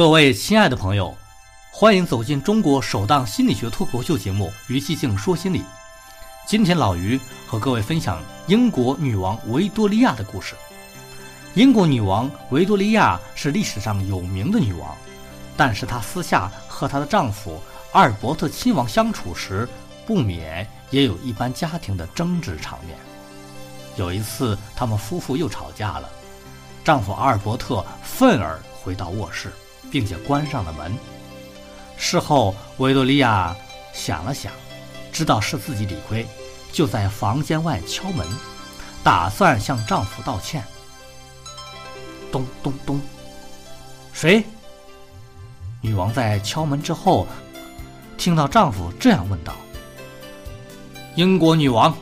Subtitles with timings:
[0.00, 1.14] 各位亲爱的朋友，
[1.70, 5.58] 欢迎走进中国首档心理学脱口秀节目《于寂静说心理》。
[6.46, 10.54] 今天老于和各位分享英国女王维多利亚的故事。
[11.52, 14.96] 英国女王维多利亚是历史上有名的女王，
[15.54, 17.60] 但是她私下和她的丈夫
[17.92, 19.68] 阿尔伯特亲王相处时，
[20.06, 22.96] 不免也有一般家庭的争执场面。
[23.96, 26.08] 有一次，他们夫妇又吵架了，
[26.82, 29.52] 丈夫阿尔伯特愤而回到卧室。
[29.90, 30.92] 并且关上了门。
[31.96, 33.54] 事后，维多利亚
[33.92, 34.52] 想了想，
[35.12, 36.26] 知道是自己理亏，
[36.72, 38.26] 就在房间外敲门，
[39.04, 40.64] 打算向丈夫道歉。
[42.32, 43.00] 咚咚咚，
[44.12, 44.44] 谁？
[45.80, 47.26] 女王在敲门之后，
[48.16, 49.54] 听到丈夫这样问道
[51.16, 51.96] ：“英国女王。”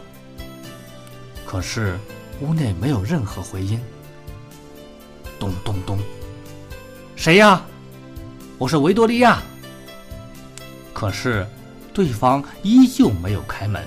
[1.46, 1.98] 可是
[2.40, 3.80] 屋内没有任何回音。
[5.40, 5.98] 咚咚咚，
[7.28, 7.62] 谁呀？
[8.56, 9.42] 我是维多利亚，
[10.94, 11.46] 可是
[11.92, 13.84] 对方依旧没有开门。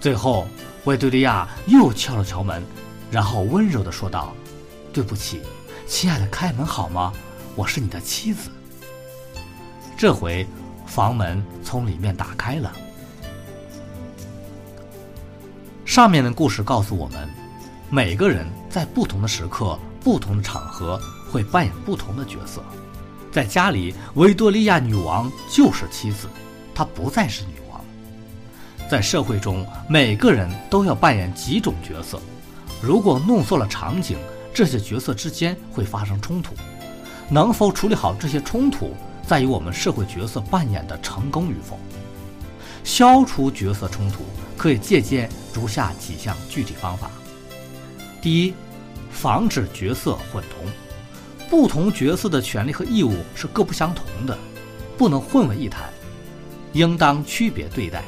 [0.00, 0.46] 最后，
[0.84, 2.62] 维多利亚又敲了敲门，
[3.10, 4.32] 然后温柔的说道
[4.94, 5.42] ：“对不起，
[5.88, 7.12] 亲爱的，开门好吗？
[7.56, 8.48] 我是你的妻子。”
[9.98, 10.46] 这回，
[10.86, 12.72] 房门从里面打开了。
[15.84, 17.28] 上面的故事告诉我们，
[17.90, 21.00] 每个人在不同的时刻、不同的场合
[21.32, 22.62] 会扮演不同的角色。
[23.32, 26.28] 在家里，维多利亚女王就是妻子，
[26.72, 27.84] 她不再是女王。
[28.88, 32.20] 在社会中，每个人都要扮演几种角色，
[32.80, 34.16] 如果弄错了场景，
[34.54, 36.54] 这些角色之间会发生冲突。
[37.28, 38.94] 能否处理好这些冲突，
[39.26, 41.76] 在于我们社会角色扮演的成功与否。
[42.84, 44.18] 消除角色冲突，
[44.56, 47.10] 可以借鉴如下几项具体方法：
[48.22, 48.54] 第一，
[49.16, 50.66] 防止角色混同。
[51.48, 54.36] 不同角色的权利和义务是各不相同的，
[54.98, 55.88] 不能混为一谈，
[56.72, 58.02] 应当区别对待。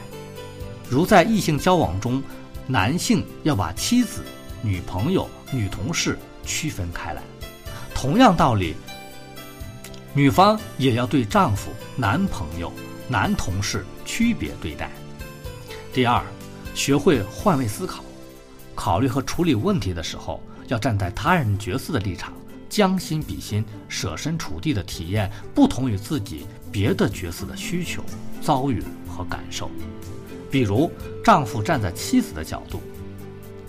[0.88, 2.22] 如在异性交往中，
[2.66, 4.22] 男性要把妻子、
[4.60, 7.22] 女朋友、女同事区分开来；
[7.94, 8.74] 同样道理，
[10.12, 12.72] 女方也要对丈夫、男朋友、
[13.06, 14.90] 男同事区别对待。
[15.92, 16.22] 第二，
[16.74, 18.02] 学会换位思考，
[18.78, 22.32] 考虑和处理问题的时候，要站在他人角色的立场。
[22.68, 28.04] 将心比心，设身处地的体验不同于自己别的角色的需求、
[28.40, 29.68] 遭遇和感受。
[30.48, 30.92] 比如，
[31.24, 32.80] 丈夫站在妻子的角度，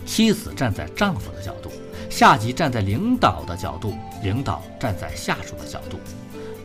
[0.06, 1.72] 妻子站在丈夫的角度，
[2.10, 5.98] 下级站在领导的角度，领导站在下属的角度，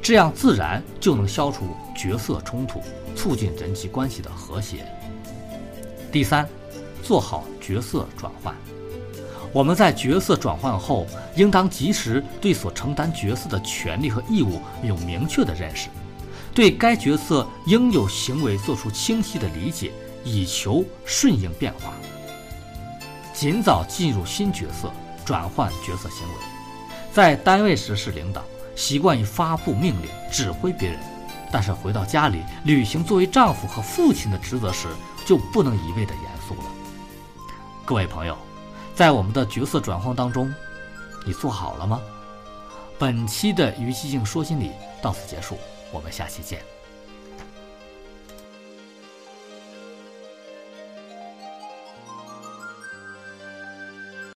[0.03, 2.83] 这样自然就能消除角色冲突，
[3.17, 4.85] 促进人际关系的和谐。
[6.13, 6.47] 第三，
[7.01, 8.55] 做好角色转换。
[9.53, 15.89] 我们在角色转换后，应当及时对所承担角色的权利和义务有明确的认识，
[16.53, 19.93] 对该角色应有行为做出清晰的理解，
[20.25, 21.93] 以求顺应变化。
[23.33, 24.93] 尽早进入新角色，
[25.25, 26.35] 转换角色行为。
[27.13, 28.43] 在单位时是领导，
[28.75, 30.99] 习惯于发布命令、指挥别人，
[31.53, 34.89] 但是回到家里履行作为丈夫和父亲的职责时，
[35.25, 36.65] 就不能一味的严肃了。
[37.85, 38.37] 各位朋友。
[38.95, 40.55] 在我们的角色转换当中，
[41.27, 42.01] 你做好了吗？
[42.97, 44.71] 本期的于寂静说心理
[45.03, 45.59] 到此结束，
[45.91, 46.74] 我们下期见。